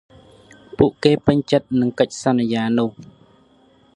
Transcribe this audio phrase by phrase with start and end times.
[0.77, 2.91] ពួកគេពេញចិត្តនឹងកិច្ចសន្យានោះ។